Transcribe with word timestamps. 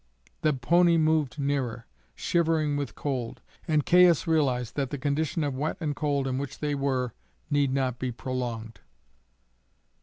The 0.41 0.53
pony 0.53 0.97
moved 0.97 1.37
nearer, 1.37 1.85
shivering 2.15 2.75
with 2.75 2.95
cold, 2.95 3.39
and 3.67 3.85
Caius 3.85 4.25
realized 4.25 4.75
that 4.75 4.89
the 4.89 4.97
condition 4.97 5.43
of 5.43 5.53
wet 5.53 5.77
and 5.79 5.95
cold 5.95 6.25
in 6.25 6.39
which 6.39 6.57
they 6.57 6.73
were 6.73 7.13
need 7.51 7.71
not 7.71 7.99
be 7.99 8.11
prolonged. 8.11 8.79